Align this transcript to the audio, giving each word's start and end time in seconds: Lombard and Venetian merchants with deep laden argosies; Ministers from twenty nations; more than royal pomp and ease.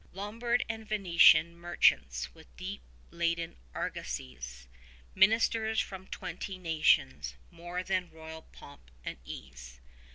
Lombard 0.13 0.65
and 0.67 0.89
Venetian 0.89 1.55
merchants 1.55 2.33
with 2.33 2.57
deep 2.57 2.81
laden 3.11 3.55
argosies; 3.75 4.67
Ministers 5.13 5.79
from 5.79 6.07
twenty 6.07 6.57
nations; 6.57 7.35
more 7.51 7.83
than 7.83 8.09
royal 8.09 8.41
pomp 8.51 8.89
and 9.05 9.19
ease. 9.23 9.79